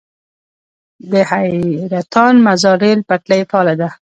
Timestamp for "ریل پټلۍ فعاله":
2.83-3.73